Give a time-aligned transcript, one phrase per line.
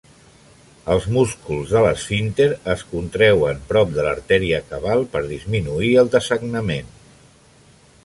[0.93, 6.95] Els músculs de l'esfínter es contreuen prop de l'artèria cabal per disminuir el dessagnament.